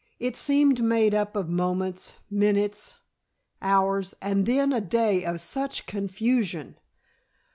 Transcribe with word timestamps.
It 0.19 0.35
seemed 0.35 0.81
made 0.83 1.13
up 1.13 1.35
of 1.35 1.47
moments, 1.47 2.13
minutes, 2.27 2.95
hours, 3.61 4.15
and 4.19 4.47
then 4.47 4.73
a 4.73 4.81
day 4.81 5.23
of 5.23 5.39
such 5.39 5.85
confusion! 5.85 6.79